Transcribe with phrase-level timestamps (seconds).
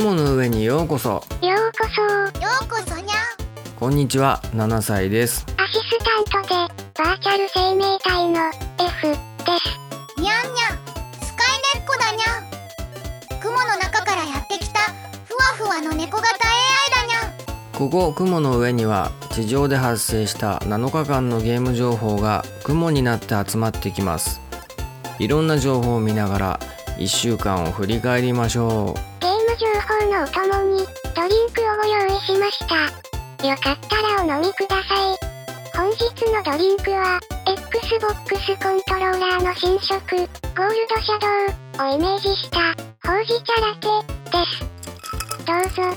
[0.00, 1.10] 雲の上にようこそ。
[1.10, 1.22] よう
[1.78, 2.00] こそ。
[2.40, 3.16] ようこそにゃ
[3.78, 5.44] こんにちは7歳です。
[5.58, 5.98] アシス
[6.32, 6.54] タントで
[6.96, 8.40] バーチャル生命体の
[8.78, 9.16] F で
[9.58, 10.18] す。
[10.18, 10.78] にゃんにゃん
[11.22, 13.40] スカイネッコだにゃん。
[13.42, 14.80] 雲の中からやってきた
[15.26, 16.32] ふわふわの猫型 AI
[16.96, 17.78] だにゃん。
[17.78, 24.40] ここ雲の上には地上で発生した7日間のゲーム情報が雲になって集まってきます。
[25.18, 26.60] いろんな情報を見ながら
[26.96, 29.19] 1週間を振り返りましょゲーム
[29.60, 33.46] 情報のお供にドリンクをご用意しました。
[33.46, 35.20] よかったらお飲みください。
[35.76, 36.00] 本日
[36.32, 42.58] のドリンクは Xbox コントローラーの新色ゴールドシャドウをイメージした
[43.06, 43.88] ほうじ茶ラテ
[44.30, 44.64] です。
[45.44, 45.94] どうぞ。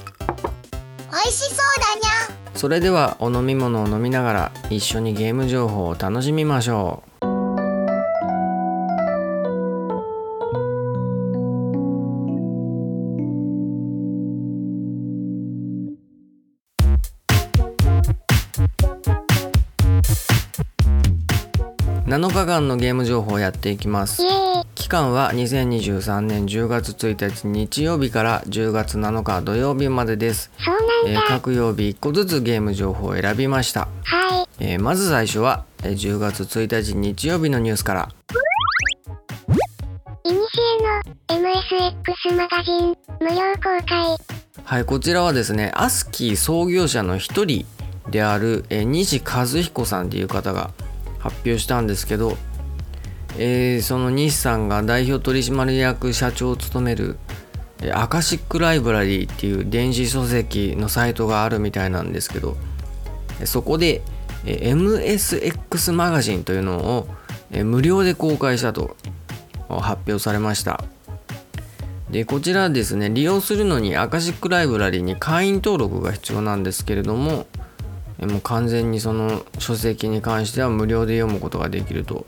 [1.10, 2.54] 美味しそうだにゃ。
[2.54, 7.13] うそれではお飲み物を飲みながら一緒にゲーム情報を楽しみましょう
[22.54, 24.22] 7日間のゲーム情報をやっていきます。
[24.76, 30.52] 期間は2023年10月1日日曜日から10月7日土曜日までです、
[31.08, 34.48] えー各曜日1個ずつゲーム情報を選びました、はい。
[34.60, 38.10] えーまず最初はえー10月1日日曜日のニュースから。
[40.26, 40.42] いにし
[41.30, 44.18] えの MSX マガジン無料公開。
[44.64, 47.66] はいこちらはですねアスキー創業者の一人
[48.10, 50.70] である、えー西和彦さんっていう方が
[51.24, 52.38] 発表したんですけど、
[53.38, 57.18] えーその西さんが代表取締役社長を務める
[57.94, 62.58] アカシックライブラリーっていう電子書籍のサイトがあるみたいなんですけど
[63.46, 64.02] そこで
[64.46, 67.08] MSX マガジンというのを
[67.64, 68.96] 無料で公開したと
[69.70, 70.84] 発表されました。
[72.10, 77.48] でこちらですね利用するのにアカシックライブラリーに会員登録が必要なんですけれども
[78.26, 82.26] もう完全にその書籍に関しては無料で読むことができると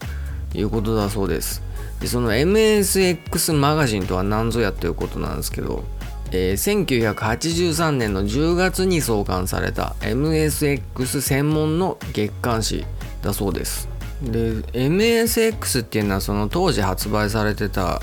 [0.53, 1.61] いうことだそうです。
[1.99, 5.83] でその MSX マガジンとは何ぞやということなんですけど、
[6.31, 12.85] えー1983年の10月に創刊された MSX 専門の月刊誌
[13.21, 13.89] だそうです。
[14.21, 18.01] で MSX っていうのはその当時発売されてた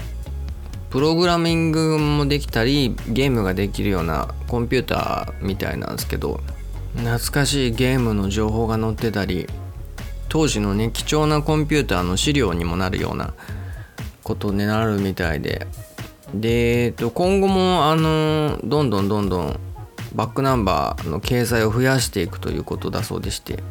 [0.90, 6.40] プログラミングもできたりゲームができるようなコンピューターみたいなんですけど
[6.96, 9.46] 懐かしいゲームの情報が載ってたり
[10.28, 13.34] 当時のね貴重なコンピューターの資料にもなるような
[14.22, 15.66] ことになるみたいで
[16.34, 19.60] で、えっと、今後もあのどんどんどんどん
[20.14, 23.62] バックナンバーの掲載を増やしていくということだそうでして、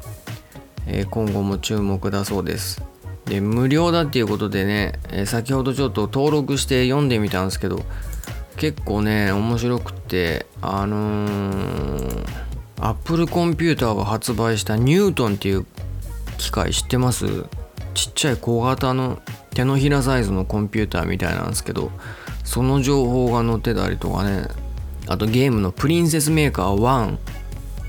[0.87, 2.83] えー今後も注目だそうです。
[3.25, 7.83] で無料だっていうことでね、えー先ほどちょっと登録して読んでみたんですけど
[8.57, 12.25] 結構ね面白くってあのー、
[12.81, 15.65] Apple コンピューターが発売したニュートンっていう
[16.37, 17.45] 機械知ってます？
[17.93, 19.21] ちっちゃい小型の
[19.51, 21.91] 手のひらサイズのコンピューターみたいなんですけど
[22.43, 24.47] その情報が載ってたりとかね。
[25.07, 27.17] あとゲームのプリンセスメーカー1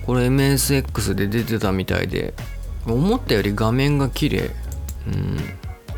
[0.06, 2.34] これ MSX で出てたみたいで
[2.86, 4.50] 思ったより画面が綺麗。
[5.06, 5.38] うん。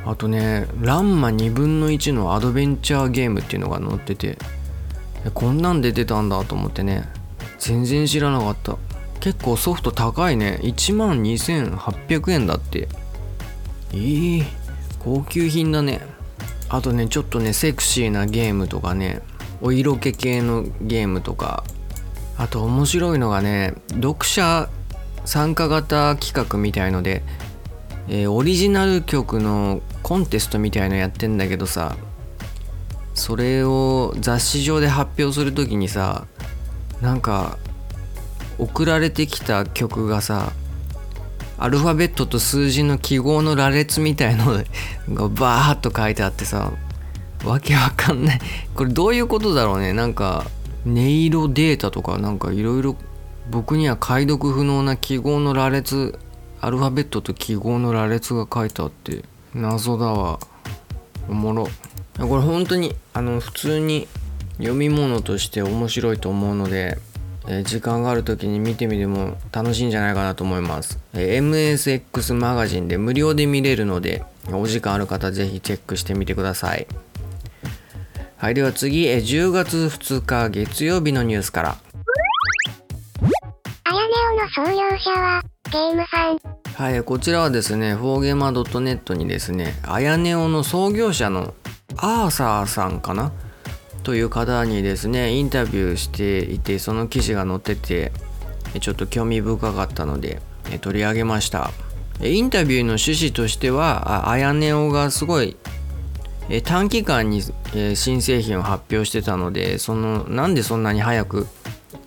[0.04, 4.37] あとねランマ2分の1のアドベンチャーゲームっていうのが載ってて
[5.33, 7.09] こんなん出てたんだと思ってね。
[7.65, 8.77] 全然知らなかった。
[9.21, 10.59] 結構ソフト高いね。
[10.63, 12.89] 1万2800円だって。
[13.93, 14.45] えー、
[14.99, 16.03] 高級品だね。
[16.69, 19.23] あとねちょっとねセクシーなゲームとかね。
[19.63, 21.65] お色気系のゲームとか。
[22.37, 24.69] あと面白いのがね読者
[25.25, 27.23] 参加型企画みたいので、
[28.09, 31.97] えーオリジナル曲のコンテストみたいのやってんだけどさ
[33.15, 36.27] それを雑誌上で発表する時にさ
[37.04, 37.59] なんか
[38.59, 40.53] 送られてきた曲がさ
[41.59, 46.72] アルファベットと数字の記号の羅列みたいのがバーッと書いてあってさ
[47.45, 48.41] わけわかんない。
[48.74, 49.92] これどういうことだろうね。
[49.92, 50.47] なんか
[50.86, 52.97] 音色データとかなんかいろいろ
[53.50, 56.18] 僕には解読不能な記号の羅列
[56.62, 59.24] アルファベットと記号の羅列が書いてあって
[59.54, 60.39] 謎だわ。
[61.28, 61.68] おもろ。
[62.18, 64.09] これ本当にあの普通に
[64.59, 66.98] 読み物として面白いと思うので、
[67.47, 76.86] えー時間がある時に見てみても楽しいんじゃないかなと思います、えー MSX マガジンで無料で見れるのでお時間ある方ぜひチェックしてみてください。
[78.36, 81.77] はいでは次、えー10月2日月曜日のニュースから。
[83.84, 86.39] あやねおの創業者はゲームさん
[86.74, 91.54] はい、こちらはですね、フォーゲーマー .net にですね、あやねおの創業者の
[91.97, 93.33] アーサーさんかな
[94.04, 98.12] という方にですねインタビューしていてその記事が載ってて
[98.80, 100.41] ちょっと興味深かったので
[100.80, 101.71] 取り上げました。
[102.22, 105.56] インタビューの趣旨としてはあやねおがすごい
[106.65, 107.42] 短期間に
[107.97, 111.47] 新製品を発表してたのでそのなんでそんなに早く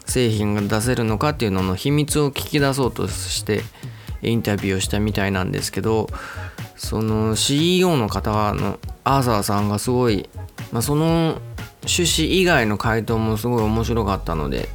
[0.06, 3.62] 製品が出せるのかっていうのの秘密を聞き出そうとして
[4.22, 6.08] インタビューをしたみたいなんですけど
[6.76, 10.30] その CEO の方のアーサーさんがすごい、
[10.72, 11.42] まあ、その
[11.88, 14.70] 趣旨以外の回答もすごい面白かったので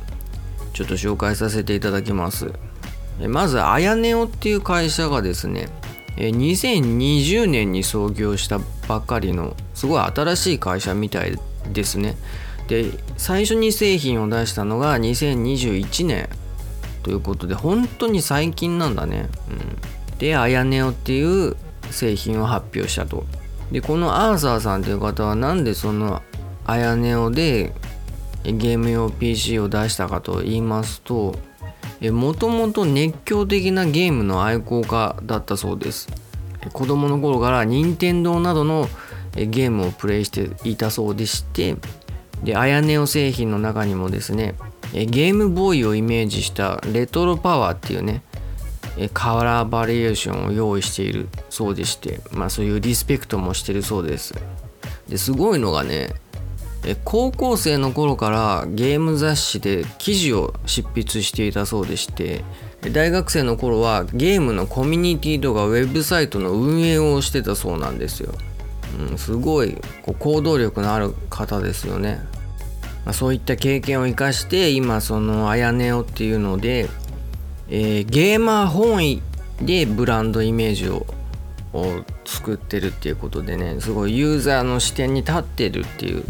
[0.72, 2.52] ちょっと紹介させていただきます。
[3.28, 5.68] まずあやねおっていう会社がですね
[6.16, 11.38] 2020年に創業したばっかりのすごい新しい会社みたい
[11.72, 12.16] ですね。
[12.68, 16.28] で最初に製品を出したのが2021年
[17.02, 21.56] ということで本当に最近なんだね、うん、であやねおっていう
[21.90, 23.24] 製品を発表したと。
[23.70, 26.22] でこのアーサーさんという方はなんでその
[26.64, 27.74] あやねおで
[28.44, 31.36] ゲーム用 PC を出したかと言いますと
[32.10, 36.08] もともと熱狂的なゲームの愛好家だったそうです。
[36.72, 38.88] 子供の頃から任天堂などの
[39.34, 41.76] ゲームをプレイしていたそうでして
[42.42, 44.54] であやねお製品の中にもですね
[44.92, 48.22] ゲームボーイをイメージしたレトロパワーっていうね
[49.14, 54.34] カラーバリエーションを用意しているそうでしてまあそういうリスペクトもしてるそうです。
[55.08, 56.10] ですごいのがね
[57.04, 62.44] 高校生の頃からゲーム雑誌で記事を執筆していたそうでして
[62.92, 68.34] 大学生の頃はゲームのコミュニティとかウェブサイトの運営をしてたそうなんですよ、
[68.98, 72.20] うん、すごいこう行動力のある方ですよね、
[73.04, 76.88] まあ、そういった経験を生かして今そのあやねおっていうので、
[77.68, 79.22] えー、ゲーマー本位
[79.60, 81.06] でブランドイメージを
[81.72, 86.22] を作ってるっていうことでねすごいユーザーの視点に立ってるっていう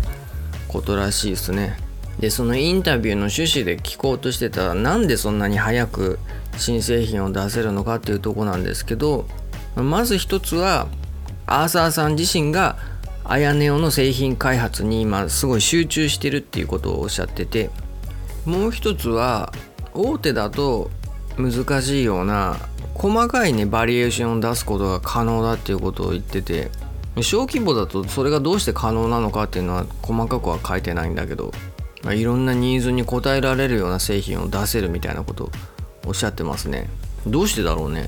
[0.72, 1.76] ことらしいですね。
[2.18, 6.18] でそのインタビューの趣旨で聞こうとしてたらなんでそんなに早く
[6.56, 9.26] 新製品を出せるのかっていうとこなんですけど
[9.76, 10.88] まず一つは
[11.46, 12.76] アーサーさん自身が
[13.24, 17.70] アヤネオの製品開発に今すごい集中してるっていうことをおっしゃってて
[18.44, 19.52] もう一つは
[19.94, 20.90] 大手だと
[21.38, 22.56] 難しいような
[22.94, 26.70] 細かいねバリエーションを出すことが可能だっていうことを言ってて
[27.20, 31.52] 小規模だとそれがどうして可能なのかっていうのは細かくは書いてないんだけど、
[32.02, 35.50] まあ、いろんなニーズに応えられるような製品を出せるみたいなことを
[36.06, 36.88] おっしゃってますね。
[37.26, 38.06] どうしてだろうね。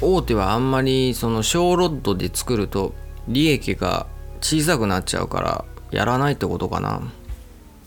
[0.00, 2.94] 大手はあんまりその小ロッドで作ると
[3.28, 4.06] 利益が
[4.40, 7.00] 小さくなっちゃうからやらないってことかな。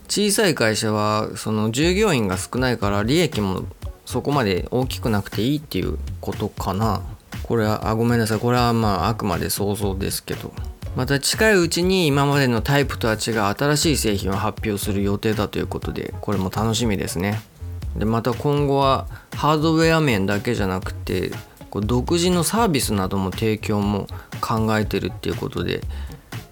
[0.08, 3.64] 小さい会社はその従業員が少ないから利益も
[4.04, 7.02] そこまで大きくなくていいっていうことかな。
[7.46, 8.38] これはあごめんなさい。
[8.38, 10.52] これはまああくまで想像ですけど。
[10.96, 17.42] また近いうちに今までのタイプとは違う新しい製品を発表する予定だということでこれも楽しみですね。
[17.96, 21.32] でまた今後はハードウェア面だけじゃなくて
[21.68, 24.06] こう独自のサービスなども提供も
[24.40, 25.82] 考えてるっていうことで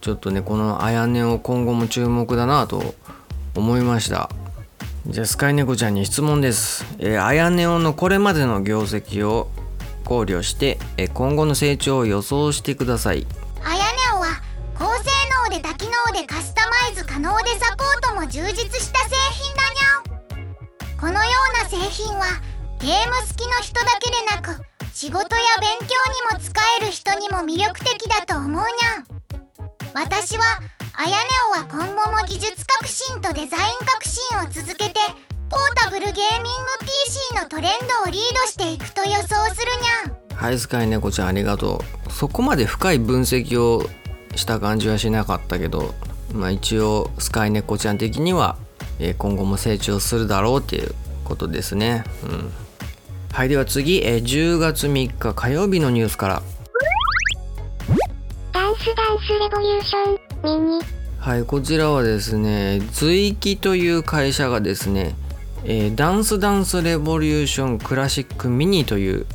[0.03, 2.95] ちょっとねこのあやねを今後も注目だなと
[3.55, 4.29] 思いました。
[5.07, 9.51] じゃあスカイネコちゃんに質問です、えー、あやねおのこれまでの業績を
[10.05, 10.79] 考慮して
[11.15, 13.27] 今後の成長を予想してください。
[13.65, 13.83] あやね
[14.15, 14.43] おは
[14.79, 15.11] 高性
[15.49, 22.27] 能で多機能でカスタマイズ可能でサポートも充実した製品だにゃこのような製品は
[22.81, 24.63] ゲーム好きの人だけでなく
[24.93, 25.95] 仕事や勉強
[26.33, 28.65] にも使える人にも魅力的だと思うにゃ
[29.95, 30.45] 私は
[30.97, 31.17] あやね
[31.49, 35.01] おは今後も技術革新とデザイン革新を続けて
[35.51, 36.23] ポータブルゲーミング
[36.81, 37.71] PC のトレン
[38.05, 39.73] ドをリードしていくと予想する
[40.09, 42.13] にゃはいスカイネコちゃんありがとう。
[42.13, 43.87] そこまで深い分析を
[44.37, 45.95] した感じはしなかったけど
[46.33, 48.57] まあ一応スカイネコちゃん的には
[49.19, 52.05] 今後も成長するだろうっていうことですね。
[52.25, 52.53] うん。
[53.33, 56.43] はいでは次10月3日火曜日のニュースから。
[58.53, 60.85] ダンスダンスレボリューションミニ
[61.19, 65.15] はいこちらはですね随記という会社がですね
[65.67, 69.27] えー、ダンスダンスレボリューションクラシックミニという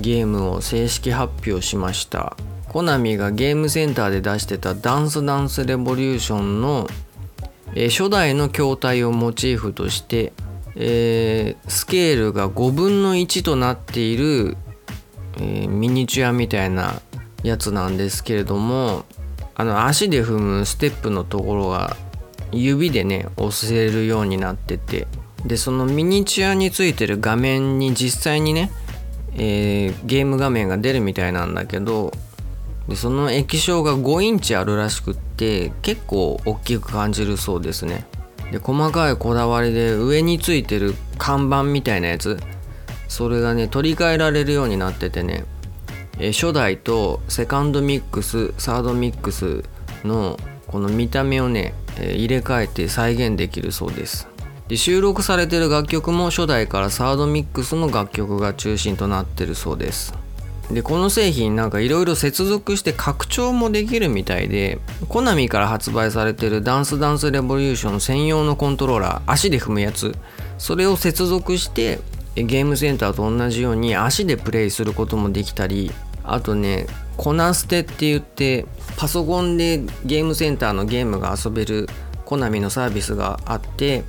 [0.00, 2.36] ゲームを正式発表しました。
[2.68, 6.88] コナミがゲームセンターで出してたダンスダンスレボリューションの、
[7.74, 10.32] えー、初代の筐体をモチーフとして、
[10.74, 14.56] えー、スケールが5分の1となっている、
[15.38, 17.00] えミニチュアみたいな
[17.42, 19.06] やつなんですけれども
[19.54, 21.96] あの足で踏むステップのところが
[22.52, 25.08] 指でね押せるようになってて。
[25.46, 28.70] でそのミニチュアについてる画面に実際にね、
[29.34, 32.12] えー、ゲーム画面が出るみたいなんだけど
[32.88, 38.04] でその液晶が5インチあるらしくって結構大きく感じるそうですね。
[38.50, 42.38] で細かいこだわりで上についてる看板みたいなやつ
[43.08, 45.44] それがね取り替えられるようになっててね。
[46.18, 49.64] え初代とセカンドミックスサードミックス
[50.04, 54.28] のこの見た目をね、え入れ替えて再現できるそうです。
[54.76, 60.14] 収録されてる楽曲も初代からサードミックスの楽曲が中心となってるそうです。
[60.70, 70.14] でこの製品なんかいろいろ接続して拡張もできるみたいでコナミから発売されてるダンスダンスレボリューション専用のコントローラー足で踏むやつ。
[70.58, 71.98] それを接続して
[72.34, 75.90] ゲームセンターと同じように足でプレイすることもできたり
[76.24, 76.86] あとね
[77.16, 78.64] コナステって言って
[78.96, 81.88] パソコンでゲームセンターのゲームが遊べる
[82.24, 84.04] コナミのサービスがあって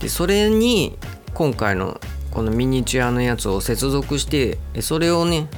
[0.00, 0.98] でそれに
[1.34, 2.00] 今回の
[2.30, 5.48] このミニチュアのやつを接続してそれをね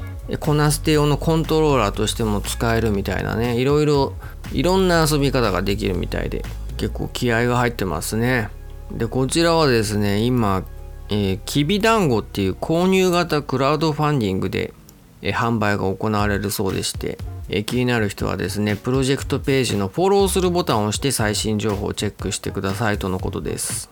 [0.41, 4.13] コナステ用のコントローラーとしても使えるみたいなねいろいろ
[4.53, 6.45] いろんな遊び方ができるみたいで
[6.77, 8.51] 結構気合が入ってますね。
[8.93, 10.65] でこちらはですね今、
[11.09, 14.73] えー、きびだんごっていう購入型クラウドファンディングで、
[15.21, 17.19] えー、販売が行われるそうでして、
[17.49, 23.91] えー、気になる人はですねプロジェクトページのフォローするボタンを押して最新情報をチェックしてくださいとのことです。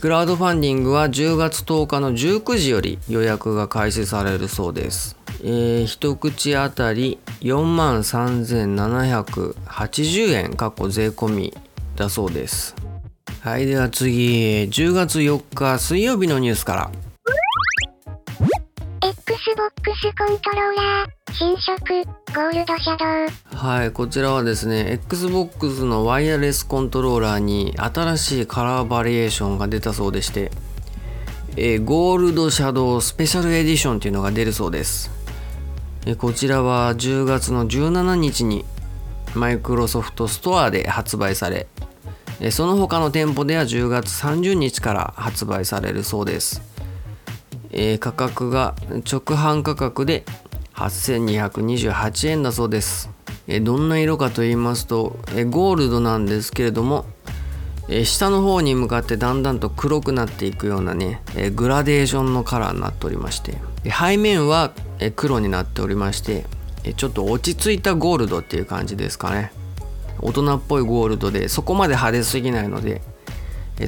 [0.00, 5.18] クラウドファンディングは10月10日の19時より予約が開始されるそうです。
[5.42, 11.52] えー、一口当たり4万3780円かっこ税込み
[11.94, 12.74] だそうです。
[13.42, 16.90] はいでは次10月4日水曜日のニュースから。
[19.78, 22.04] X コントローラー新色
[22.34, 23.56] ゴールドシャドウ。
[23.56, 30.50] はいこちらはですね XBOX のワイヤレスコントローラーに新しいカラーバリエーションが出たそうでして
[31.56, 35.10] えー、ゴールドシャドウスペシャルエディションというのが出るそうです。
[36.18, 38.64] こちらは10月の17日に
[39.34, 41.66] マイクロソフトストアで発売され
[42.50, 46.75] その他の店舗では10月30日から発売されるそうです。
[47.78, 50.24] え価格が直販価格で
[50.76, 53.10] 8228円だそうです。
[53.48, 57.04] えどんな色かと言いますとえゴールドなんですけれども
[57.88, 64.72] え下の方に向かってだんだんと黒くなっていくようなねえグラデーションのカラーになっておりまして背面は
[65.14, 66.46] 黒になっておりまして
[66.96, 69.52] ちょっと落ち着いたゴールドっていう感じですかね。
[70.18, 73.02] 大人っぽいゴールドでそこまで派手すぎないので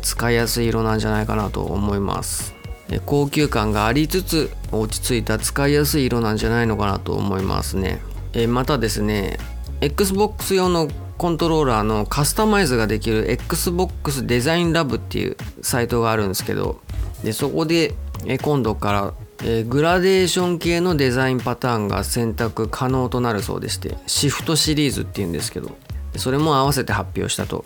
[0.03, 2.58] 使いやすい色なんじゃないかなと思います。
[3.05, 8.01] 高級感がありつつ落ち着いた使いやすい色なんじゃないのかなと思いますね。
[8.33, 9.39] えまたですね
[9.81, 16.81] XBOX 用のコントローラーのカスタマイズができる XBOX デザインラブっていうサイトがあるんですけど
[17.25, 17.95] でそこで
[18.43, 19.15] 今度から
[19.45, 25.77] え、グラデーション系のデザインパターンが選択可能となるそうでしてシフトシリーズっていうんですけど
[26.17, 27.65] それも合わせて発表したと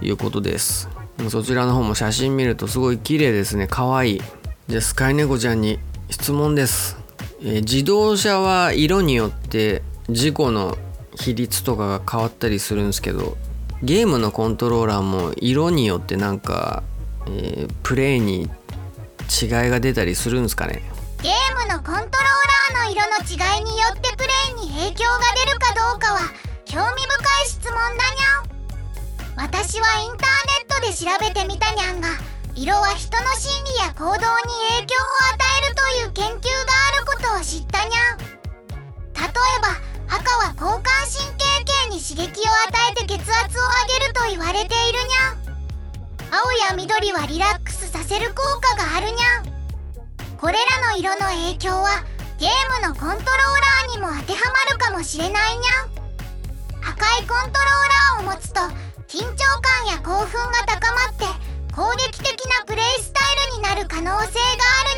[0.00, 0.88] いうことです。
[1.30, 3.66] そちらの方も写真見るとすごい綺麗ですね。
[3.68, 4.22] 可愛い。
[4.68, 5.78] じゃあスカイネコちゃんに
[6.10, 6.98] 質問です、
[7.40, 10.76] えー、自動車は色によって事故の
[11.14, 13.38] 比率とかが変わったりするんですけど
[13.82, 16.82] ゲームのコントローラーも色によってなんか、
[17.28, 18.42] えー、プレイに
[19.42, 20.82] 違いが出たりするんですかね？
[21.22, 22.04] ゲームのコントロー
[22.74, 26.20] ラーの色の違いによってプレイに影響が出るかどうかは
[26.66, 29.48] 興味深い質問だにゃん。
[29.48, 32.08] 私はインターネットで調べてみたにゃんが
[32.58, 34.26] 色は人の心理や行動に影
[34.90, 38.18] 響を与えるという研究があることを知ったにゃん。
[38.18, 39.30] 例え
[39.62, 39.78] ば
[40.10, 46.34] 赤は交感神経系に刺激を与えて血圧を上げると言われているにゃん。
[46.34, 50.36] 青や緑はリラックスさせる効果があるにゃん。
[50.36, 52.02] これらの色の影響は
[52.40, 56.90] ゲームのコントローラーにも当てはまるかもしれないにゃん。
[56.90, 58.58] 赤いコントローラーを持つと
[59.06, 61.37] 緊張感や興奮が高まって
[61.78, 62.26] 攻撃的
[62.58, 64.32] なプレイスタイルになる可能性がある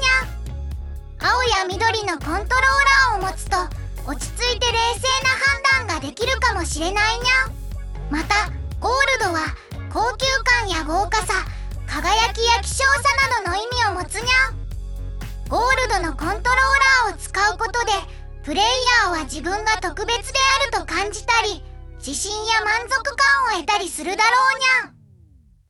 [0.00, 1.28] にゃ。
[1.28, 2.40] ん青や緑のコントロー
[3.12, 3.56] ラーを持つと
[4.08, 5.28] 落ち着いて冷静な
[5.84, 7.52] 判断ができるかもしれないにゃ。
[8.08, 8.49] また
[8.80, 9.54] ゴールドは
[9.92, 11.44] 高級感や豪華さ
[11.87, 14.49] 輝きや希少さなどの意味を持つにゃ。
[14.49, 14.56] ん
[15.50, 16.40] ゴールドのコントロー
[17.04, 17.92] ラーを使うことで
[18.42, 18.64] プレイ
[19.04, 20.38] ヤーは自分が特別で
[20.72, 21.62] あると感じたり
[21.99, 25.00] 自信や満足感を得たりするだろうにゃ。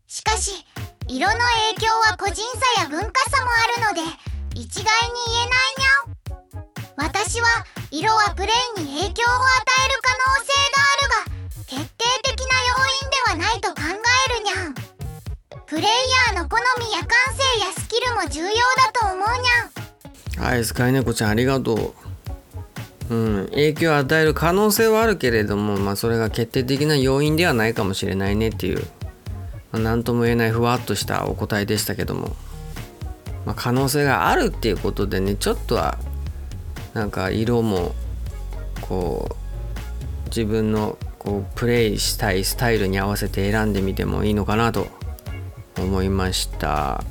[0.07, 0.64] しかし
[1.11, 2.37] 色の影響は個人
[2.76, 4.07] 差や文化差もあるので
[4.55, 7.49] 一概に言えないにゃん私は
[7.90, 14.75] 色はプレイに影響を与える可能性があるが決定的な要因ではないと考えるにゃん。
[15.67, 20.45] プレイヤーの好みや感性やスキルも重要だと思うにゃん。
[20.45, 21.95] はいスカイネコちゃんありがと
[23.11, 23.14] う。
[23.14, 28.87] うん、影響を与える可能性はあるけれども、まあ、それが決定的な要因ではないかもしれないねっていう。
[29.73, 32.37] 何、まあ、とも言えないふわっとしたお答えでしたけども、
[33.47, 35.99] まあ、可能性があるっていうことでねちょっとは
[36.95, 37.95] なんか色も
[38.81, 44.87] こう自分のこうプレイしたいスタイルに合わせて選んでみてもいいのかなと
[45.79, 47.05] 思いました。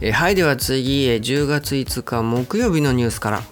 [0.00, 3.42] えはいでは次10月5日木曜日のニュースから。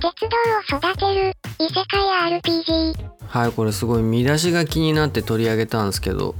[0.00, 6.34] 鉄道を育てる異世界 RPG はいこれすごい見出しが気になって取り上げたんですけど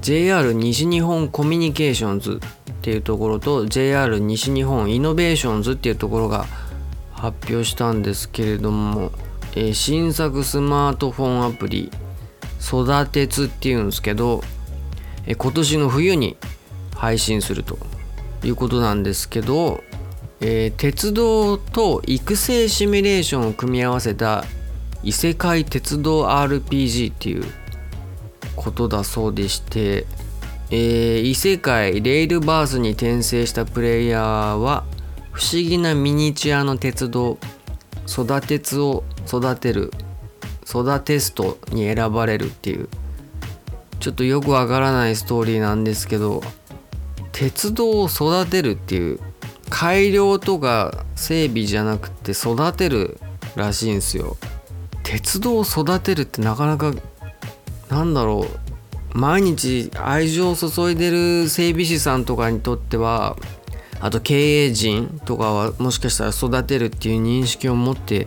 [0.00, 6.46] JR 西日本コミュニケーションズっていうところと JR 西日本イノベーションズっていうところが
[7.12, 9.10] 発表したんですけれども、
[9.54, 11.90] えー、新作スマートフォンアプリ
[12.60, 14.42] 育てつっていうんですけど、
[15.26, 16.36] えー、今年の冬に
[16.94, 17.78] 配信すると
[18.44, 19.82] いうことなんですけど、
[20.40, 24.44] えー、鉄道と育成シミュレーションを組み合わせた
[25.06, 27.44] 異世界鉄道 RPG っていう
[28.56, 30.04] ことだそうでして、
[30.72, 34.84] えー、異世界レールバースに転生したプレイヤーは
[35.30, 37.38] 不思議なミニチュアの鉄道
[38.08, 39.92] 育てつを育てる
[40.68, 42.88] 育てストに選ばれるっていう
[44.00, 46.42] ちょっとよくわからないストーリーなんですけど
[47.30, 49.20] 鉄道を育てるっていう
[49.70, 53.20] 改良とか整備じゃなくて育てる
[53.54, 54.36] らしいんですよ。
[55.06, 56.92] 鉄道を育てるってなかなか
[57.88, 58.48] なんだろ
[59.14, 63.36] う毎日愛情を注いでる整備士さんとかにとっては
[64.00, 68.26] あと経営陣とかはもしかしたら育てるっていう認識を持って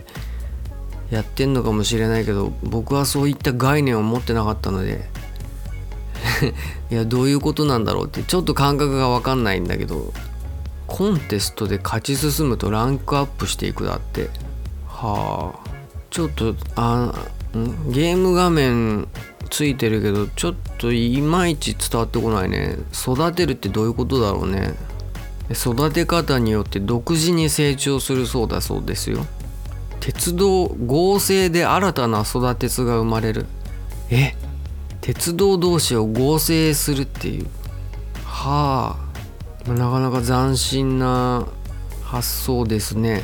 [1.12, 5.10] やってんのかもしれないけど僕はそういった概念を持ってなかったので
[6.90, 10.14] いやどういうことなんだろうってちょっと感覚が分かんないんだけど
[10.88, 14.30] コンテストで勝ち進むとランクアップしていくだって。
[14.88, 15.69] はあ。
[16.10, 17.14] ちょっとあ
[17.88, 19.08] ゲーム画面
[19.50, 22.78] ついてるけどちょっといまいち伝わってこないね。
[22.94, 24.76] 育てるってどういうことだろうね。
[25.52, 29.26] 育て方によって独自に成長するそうだそうですよ。
[30.00, 33.48] 鉄道合成で新たな育てつが生まれる。
[34.12, 34.36] え？
[35.02, 37.48] 鉄道同士を合成するっていう。
[38.24, 38.96] は
[39.68, 41.48] あなかなか斬新な
[42.04, 43.24] 発想ですね。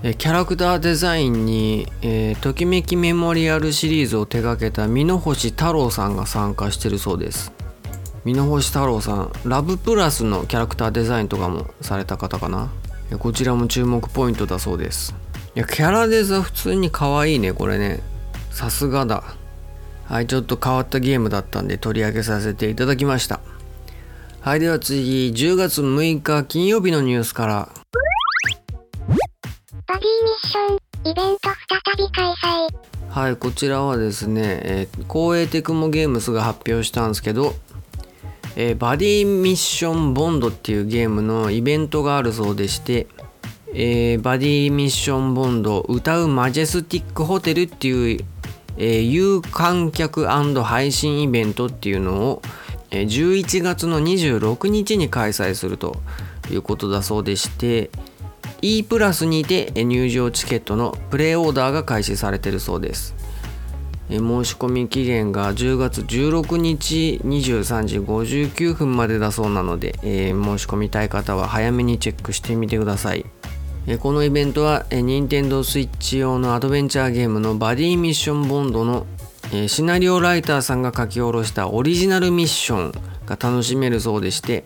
[0.00, 7.52] キャラクターデザインに、えー、ときめきメモリアルシリーズを手掛けた美濃星太郎さんが参加してるそうです。
[8.24, 12.68] 美濃星太郎さんラブプラスのキャラクターデザインとかもされた方かな？
[13.18, 15.16] こちらも注目ポイントだそうです。
[15.56, 18.00] いやキャラデザ普通に可愛いねこれね。
[18.52, 19.24] さすがだ。
[20.04, 23.40] はいちょっと変わったゲームだったんで取り上げさせていただきました。
[24.42, 27.68] はいでは次10月6日金曜日のニュースから。
[29.88, 33.08] バディミッションイベント再び開催。
[33.08, 37.54] はいこちらはですね、えー、光栄テクモゲームスが発表したんですけど、
[38.54, 43.06] えー、バディミッションボンドっていうゲームのイベントがあるそうでして、
[43.72, 48.20] えー、バディミッションボンド歌うマジェスティックホテルっていう、
[48.76, 52.42] えー、有観客配信イベントっていうのを、
[52.90, 55.96] 11月の26日に開催すると
[56.50, 57.90] いうことだそうでして、
[58.60, 63.14] E プラスにて入場チケットのプレイオーダーが開始されているそうです。
[64.08, 73.26] 申し込み期限が10月16日23時59分までだそうなので、申し込みたい方は早めにチェックしてみてください。
[74.00, 79.06] このイベントは Nintendo Switch 用のアドベンチャーゲームのバディミッションボンドの
[79.66, 82.92] シナリオライターさんが書き下ろしたオリジナルミッション
[83.24, 84.64] が楽しめるそうでして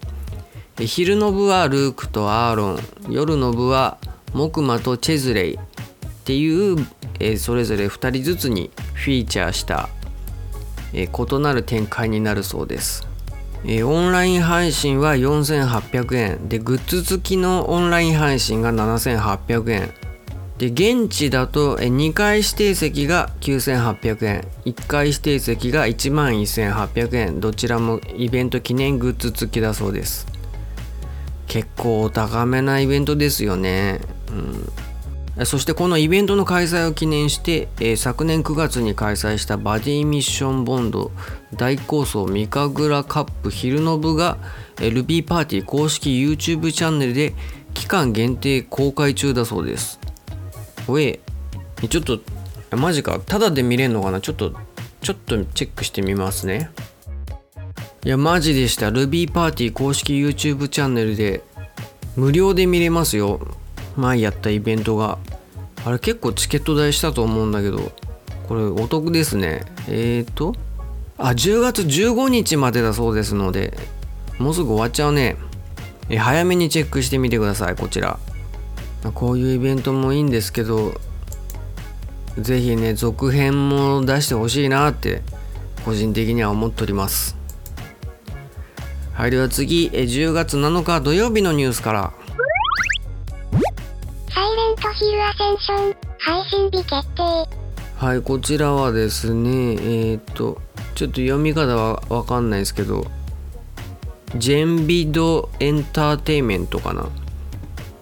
[0.80, 2.78] 昼の部はルークとアーロン。
[3.11, 3.98] 夜の部は
[4.32, 5.58] 木馬とチェズレイっ
[6.24, 6.87] ていう、
[7.20, 9.88] え、それぞれ2人ずつにフィーチャーした、
[10.94, 13.06] え、異なる展開になるそうです、
[13.66, 16.48] え、オンライン配信は4800円。
[16.48, 19.92] でグッズ付きのオンライン配信が7800円。
[20.58, 24.48] で現地だと2回指定席が9800円。
[24.64, 27.40] 1回指定席が1万1800円。
[27.40, 30.32] どちらもイベント記念グッズ付きだそうです。
[31.53, 34.01] 結構お高めなイベントですよね。
[35.37, 41.11] うん、そしてこのイベントの開催を記念して、えー、昨年9月に開催したバディミッションボンド
[41.55, 44.38] 大構想ミカグラカップ昼の部が、
[44.81, 47.35] えー、ルビーパーティー公式 YouTube チャンネルで
[47.75, 50.01] 期間限定公開中だそうです。
[50.88, 51.21] おえ、
[51.87, 52.19] ちょっと、
[52.75, 54.23] マジか、ただで見れるのかな？
[54.23, 54.55] ちょっと、
[55.03, 56.71] ちょっとチェックしてみますね。
[58.05, 58.88] いや、マジでした。
[58.88, 61.45] Ruby パーティー公式 YouTube チャンネルで
[62.17, 63.41] 無料で見れますよ。
[63.97, 65.19] 前やったイベントが。
[65.85, 67.93] あれ結構チケット代したと思うんだけど。
[68.49, 69.62] これお得ですね。
[69.87, 70.57] えーと。
[71.17, 73.73] あ10月15日までだそうですので。
[74.41, 75.37] もうすぐ終わっちゃうね。
[76.09, 77.77] え早めにチェックしてみてください。
[77.77, 78.19] こちら。
[79.15, 81.01] こういうイベントもいいんですけど。
[82.37, 85.23] ぜひね続編も出してほしいなって
[85.85, 87.41] 個人的には思っております。
[89.22, 92.12] はいでは次え10月7日土曜日のニュースから。
[94.28, 97.48] サイレントヒルアセンション配信日決定。
[97.94, 100.61] はいこちらはですねえー、っと
[100.96, 103.06] ちょっと読み方はわかんないですけど
[104.35, 107.06] ジェンビドエンターテイメントかなっ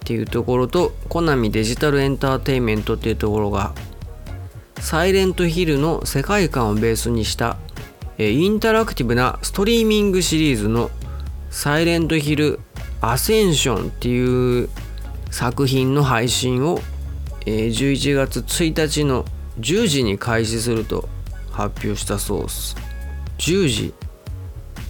[0.03, 3.75] ていうところとコナミデジタルエンターテイメントっていうところが
[4.79, 7.57] サイレントヒルの世界観をベースにした
[8.17, 10.89] インタラクティブなストリーミングシリーズの
[11.51, 12.59] サイレントヒル
[13.01, 14.69] アセンションっていう
[15.29, 16.79] 作品の配信を
[17.45, 19.25] え11月1日の
[19.59, 21.09] 10時に開始すると
[21.51, 22.75] 発表したそうです。
[23.37, 23.93] 10時。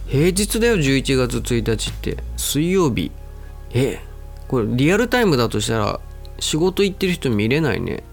[0.08, 2.18] 平日だよ11月1日って。
[2.36, 3.12] 水曜日。
[3.74, 4.00] え
[4.48, 6.02] これリアルタイムだとしたら
[6.40, 8.04] 仕事行ってる人見れないね。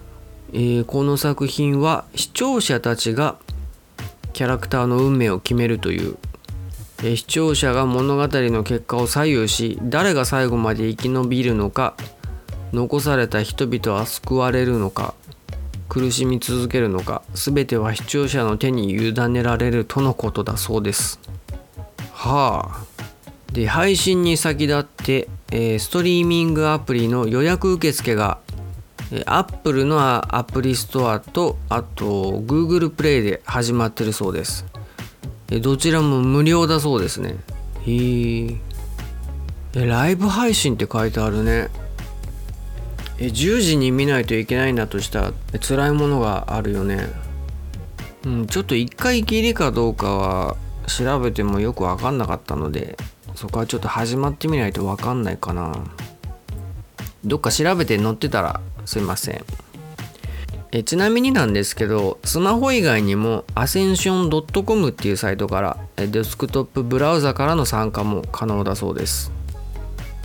[0.52, 3.36] えー、この作品は視聴者たちが
[4.32, 6.16] キャラクターの運命を決めるという、
[7.02, 11.94] え、視聴者が物語の結果を左右し誰が最後まで生き延びるのか
[12.72, 15.14] 残された人々は救われるのか
[15.88, 21.18] 苦しみ続けるのか全ては視聴者の手に委ねられるとのことだそうです。
[22.12, 22.84] はあ。
[23.52, 28.38] で配信に先立って、えー、ストリーミングアプリの予約受付が
[29.24, 34.66] アップルのアプリストアとあと Google プレイで始まってるそうです。
[35.50, 37.36] どちらも無料だそうですね。
[37.86, 38.58] へえ
[39.74, 41.68] ライブ配信って書いてあるね。
[43.18, 47.08] え10時に見ないといけないんだとしたら辛いものがあるよね。
[48.24, 50.56] うんちょっと1回きりかどうかは
[50.86, 52.96] 調べてもよく分かんなかったので
[53.34, 55.72] そこはちょっと始まってみないと分かんないかな。
[57.24, 59.44] どっか調べて載ってたらすいません。
[60.70, 69.32] えちなみになんですけどスマホ以外にも ascension.com っていうサイトからデスクトップブラウザからの参加も可能だそうです。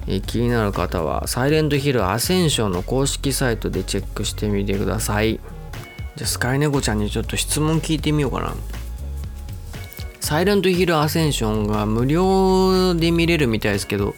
[0.06, 5.39] え気になる方はサイレントヒルアセンションの公式サイトでチェックしてみてください。
[6.17, 8.53] じゃあスカイネコちゃんにちょっと質問聞いてみようかな。
[10.19, 14.13] サイレントヒルアセンションが無料で見れるみたいですけど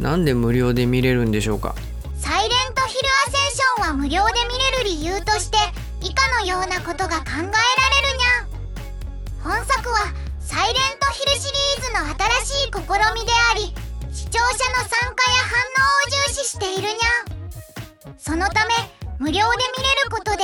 [0.00, 1.76] なんで無料で見れるんでしょうか？
[3.86, 5.58] アセンションは無料で見れる理由として
[6.02, 7.54] 以下のようなことが考えられる
[8.18, 8.50] にゃん。
[9.42, 13.72] 本作はサイレントヒルシリーズの新しい試みであり
[14.12, 18.18] 視聴者の参加や反応を重視しているにゃん。
[18.18, 18.74] そのため
[19.18, 20.42] 無料で見れることで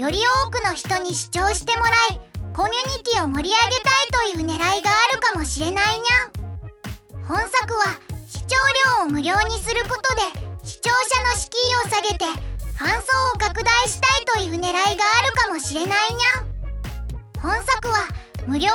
[0.00, 2.20] より多くの人に視聴してもらい
[2.54, 3.90] コミュニティを盛り上げた
[4.30, 7.26] いという狙いがあるかもしれないにゃん。
[7.26, 8.56] 本作は視聴
[9.00, 10.22] 料を無料にすることで
[10.62, 12.96] 視聴者の敷居を下げてファン層
[13.34, 18.08] を拡大したいという狙いがあるかもしれないにゃ本作は
[18.46, 18.68] 無料で見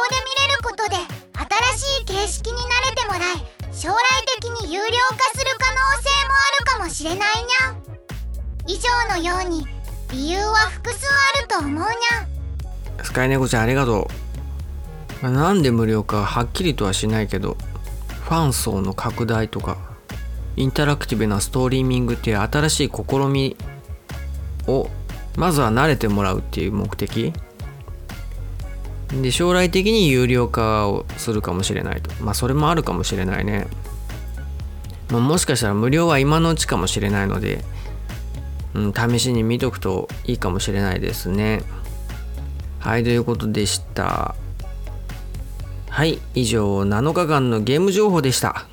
[0.48, 0.96] れることで
[1.76, 3.96] 新しい形式に慣れてもらい将来
[4.40, 7.90] 的に有料化する可能性もあるかもしれないにゃ
[8.68, 9.68] 以上のように
[10.12, 14.10] 理由は複数あると思うにゃスカイネコちゃんありがと
[15.22, 17.58] う、まあ、なんで無料かはっきりとはしないけど
[18.24, 19.78] ファン層の拡大とか
[20.56, 23.56] インタラクティブなストリーミングっていう新しい試み
[24.70, 24.90] を
[25.38, 27.34] まずは慣れてもらうっていう目的。
[29.22, 32.12] で将来的に有料化をするかもしれないと。
[32.24, 33.68] まあそれもあるかもしれないね、
[35.10, 37.64] まあ、もしかしたら無料は今のうちかもしれないので、
[38.76, 41.64] うん、試しに見とくといいかもしれないですね。
[42.80, 44.36] はいということでした。
[45.90, 48.68] はい以上7日間のゲーム情報でした。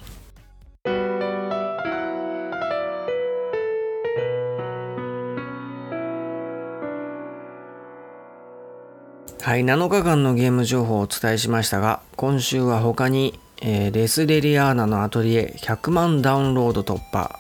[9.46, 17.38] はい、7日間のゲーム情報をお伝えしましたが、今週は他に、えー、レス・レリアーナのアトリエ100万ダウンロード突破、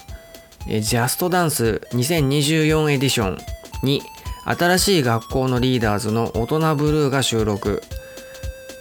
[0.68, 3.38] えー、ジャストダンス2024エディション
[3.82, 4.02] に
[4.44, 7.82] 新しい学校のリーダーズの大人ブルーが収録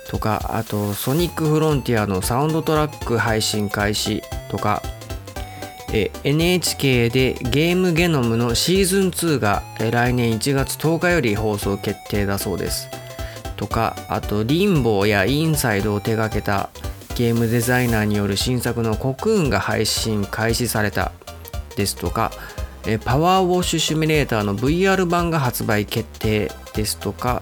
[0.07, 4.83] とか、あとソニックフロンティアのサウンドトラック配信開始とか、
[5.93, 12.87] え NHK でゲームゲノムのシーズン2が来年1月10日より放送決定だそうです。
[13.55, 16.69] とかあとリンボーやインサイドを手掛けた
[17.15, 21.13] ゲームデザイナーによる新作のコクーンが配信開始された
[21.77, 22.31] ですとか、
[23.05, 27.41] パワーウォッシュシミュレーターの VR 版が発売決定ですとか、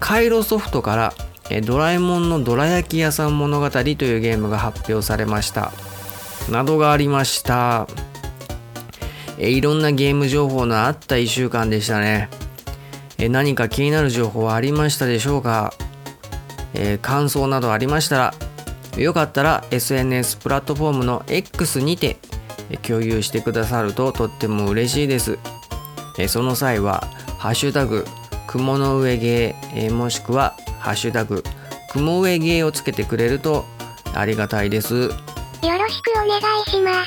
[0.00, 1.14] カイロソフトから
[1.62, 5.72] ドラえもんのどら焼き屋さん物語というゲームが発表されました。
[6.50, 7.86] などがありました。
[9.38, 12.28] いろんなゲーム情報のあった1週間でしたね。
[13.18, 15.74] え何か気になる情報はありましたでしょうか、
[16.74, 18.34] え感想などありましたら
[18.96, 22.16] よかったら SNS プラットフォームの X にて
[22.82, 25.38] 共有してくださるととっても嬉しいです。
[26.28, 27.06] その際は
[27.38, 28.04] 「ハッシュタグ
[28.48, 29.54] 雲の上芸」
[29.92, 31.44] もしくは「ハッシュタグ
[31.92, 33.64] 雲上芸」をつけてくれると
[34.14, 34.94] ありがたいです。
[34.94, 35.10] よ
[35.62, 37.04] ろしくお願いしま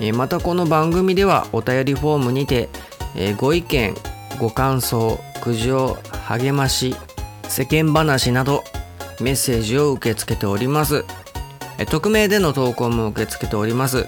[0.00, 0.12] す。
[0.12, 2.68] またこの番組ではお便りフォームにて
[3.36, 3.94] ご意見
[4.38, 6.96] ご感想苦情励まし
[7.48, 8.64] 世間話など
[9.20, 11.04] メッセージを受け付けております。
[11.90, 14.06] 匿名での投稿も受け付けております。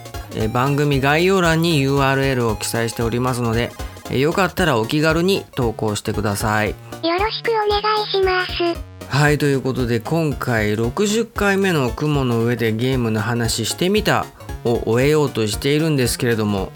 [0.52, 3.70] 番組概要欄に URL を記載しておりますので
[4.10, 6.70] よかったらお気軽に投稿してください。
[6.70, 9.06] よろしくお願いします。
[9.08, 14.26] はいということで今回60回目の雲の上でゲームの話してみた
[14.64, 16.72] を終えようとしているんですけれども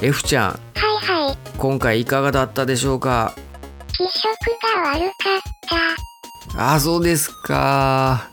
[0.00, 0.50] F ちゃん。
[0.52, 0.87] はいはい
[1.58, 3.34] 今回いかがだったでしょうか？
[3.88, 4.28] 気色
[4.84, 6.74] が悪かった。
[6.74, 8.30] あそうですか。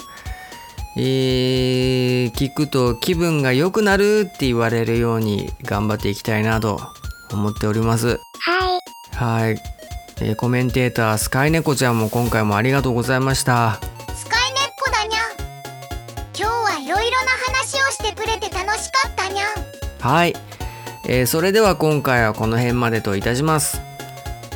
[0.95, 6.79] えー、聞くと気分が良くなるって言われるように頑張っていきたいなと
[7.31, 8.07] 思っております。
[8.07, 8.19] はい。
[9.15, 9.61] はい、
[10.21, 13.79] えー、コメンテータースカイネコちゃんも今回もありがとうございました。
[14.15, 15.23] スカイネコだにゃん。
[16.37, 19.47] 今日はいろいろな話をしてくれて楽しかったにゃん。
[19.99, 20.35] はい、
[21.07, 23.79] えー、それでは今回はこの辺までといたします。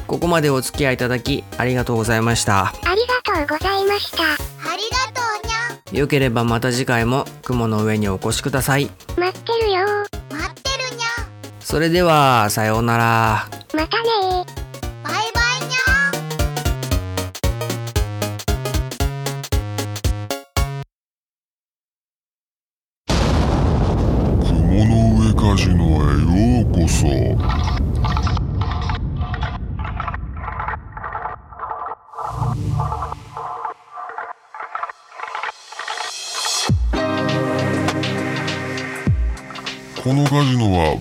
[0.07, 2.67] ここまでお付き合いいただきありがとうございました。
[2.67, 3.01] あり
[3.35, 4.23] がとうございました。
[4.23, 4.25] あ
[4.75, 5.97] りがとうにゃん。
[5.97, 8.89] よければまた次回も雲の上にお越しください。
[9.17, 9.85] 待ってるよ。
[10.31, 11.07] 待ってるにゃ
[11.59, 13.59] それではさようなら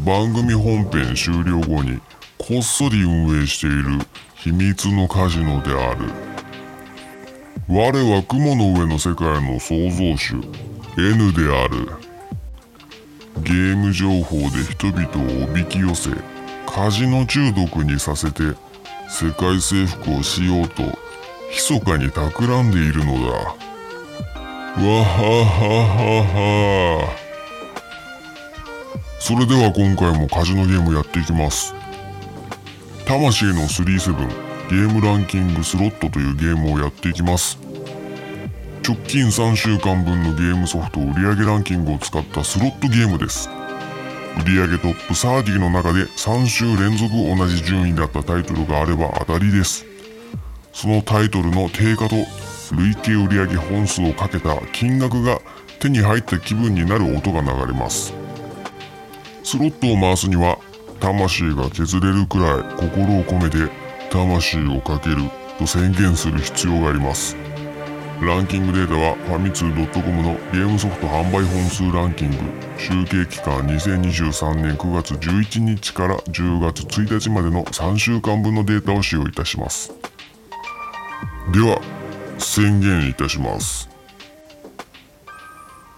[0.09, 2.01] 番組本編終了後に
[2.38, 3.99] こっそり運営している
[4.37, 6.07] 秘密のカジノである。
[7.68, 10.37] 我は雲の上の世界の創造主
[10.97, 11.88] N である。
[13.42, 16.09] ゲーム情報で人々をおびき寄せ
[16.66, 18.55] カジノ中毒にさせて
[19.11, 20.85] 世界征服をしようと
[21.51, 23.29] 密かに企んでいるのだ。
[23.29, 25.85] わはは
[27.05, 27.28] はは
[29.18, 31.74] それでは今回もカジノゲームやっていきます。
[33.07, 34.28] 魂の37
[34.68, 37.59] ゲームランキングスロットというゲームをやっていきます。
[38.87, 43.50] 直近3週間分のゲームソフト売上ランキングを使ったスロットゲームです。
[44.38, 49.85] 売上トップ30の中で3週連続同じ順位だったタイトルがあれば当たりです。
[50.72, 52.16] そのタイトルの定価と
[52.72, 55.40] 累計売上本数をかけた金額が
[55.81, 58.12] 手に入った気分になる音が流れます。
[59.48, 60.58] スロットを回すには
[61.00, 63.72] 魂が削れるくらい心を込めて
[64.11, 65.16] 魂をかける
[65.58, 67.34] と宣言する必要があります。
[68.20, 72.37] ランキングデータはファミツー .com のゲームソフト販売本数ランキング。
[72.76, 79.94] 集計期間2023年9月11日から10月1日までの3週間分のデータを使用いたします。
[81.54, 81.80] では
[82.37, 83.88] 宣言いたします。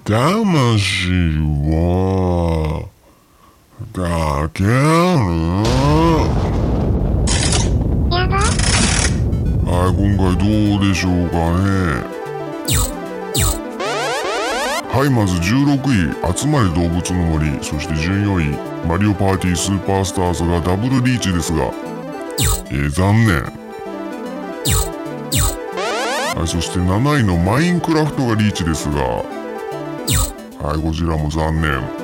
[0.04, 1.10] 魂
[1.66, 2.99] は
[3.92, 4.70] かける？
[9.64, 10.44] はい今回ど
[10.78, 12.04] うでしょうかね。
[14.92, 15.78] はいまず16
[16.32, 18.56] 位集まり動物の森そして14位
[18.88, 21.70] マリオパーティースーパースターズがダブルリーチですが
[22.70, 23.42] えー、残念。
[26.34, 29.24] はいそして7位のマインクラフトがリーチですがは
[30.76, 31.99] いこちらも残念。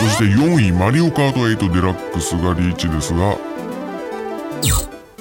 [0.00, 3.36] そして4位マリオカート8デラックスがリーチですが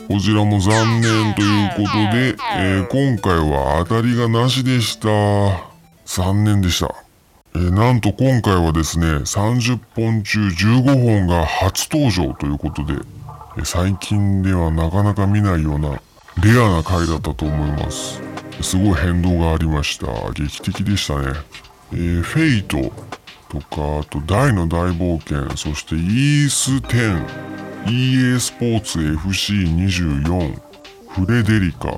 [0.07, 5.09] こちらも残念ということで、えー、今回は当たりがなしでした。
[6.05, 6.95] 残念でした、
[7.55, 12.93] えー、なんと今回はですね30本中15本が初登場ということで、
[13.57, 16.01] えー、最近ではなかなか見ないような
[16.41, 18.21] レアな回だったと思います。
[18.61, 20.07] すごい変動がありました。
[20.31, 21.33] 劇的でしたね。
[21.93, 23.08] えー、フェイト。
[23.49, 27.49] とかあと大の大冒険そしてイース10
[27.87, 30.59] EA スポーツ FC24
[31.09, 31.91] フレデリカ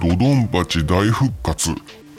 [0.00, 1.70] ドドンパチ大復活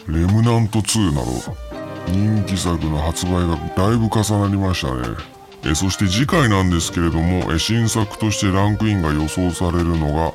[0.08, 1.68] レムナント2など
[2.08, 5.18] 人気作の発売がだいぶ重なりましたね。
[5.66, 10.34] えそして次回なんですけれどもえ新作としてランクインが予想されるの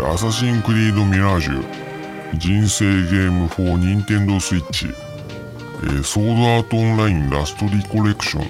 [0.00, 5.13] がアサシンクリードミラージュ人生ゲーム4ニンテンドースイッチ。
[5.84, 8.44] えーソードアートオンラインラストリコレクション、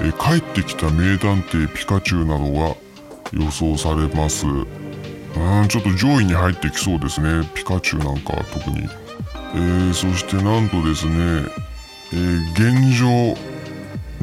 [0.00, 2.74] えー帰ってきた名探偵ピカチュウなどが
[3.32, 4.46] 予想されます。
[4.46, 4.50] う
[5.64, 7.46] んちょっと上位に入ってきそうですね。
[7.54, 8.88] ピカチュウなんかは特に、
[9.54, 11.44] えーそしてなんとですね、
[12.14, 12.16] え
[12.54, 13.36] 現状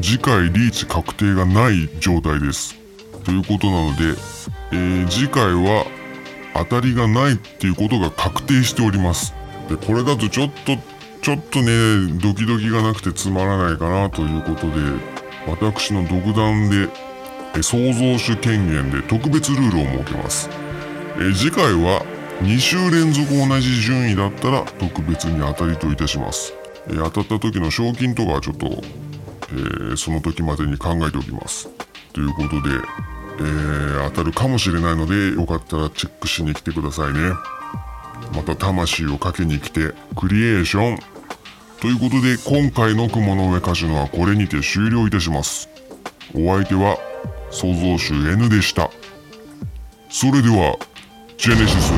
[0.02, 2.76] 次回リーチ確定がない状態です。
[3.24, 4.16] ということなので、
[4.72, 5.86] え次回は
[6.56, 9.36] 当たりがないっていうことが確定しております。
[9.70, 10.78] でこれだとちょっと
[11.26, 14.76] ちょっとねドキドキがなくてつまらないかなということで
[15.48, 20.48] 私の独断で創造主権限で特別ルールを設けます。
[21.20, 22.06] え次回は
[22.44, 26.54] 2週連続同じ順位だったら特別に当たりといたします。
[26.90, 31.70] え当たった時の賞金とかはちょっと、えーその時までに考えておきます。
[32.14, 32.76] ということで、
[33.40, 37.32] えー当たるかもしれないのでよかったらチェックしに来てくださいね。
[38.36, 41.15] また魂をかけに来てクリエーション
[41.86, 45.70] ということで今回の雲の上カジノはこれにて終了いたします。
[46.34, 46.98] お相手は
[47.52, 48.90] 創造主 N でした。
[50.10, 50.80] それでは
[51.38, 51.92] ジェネシス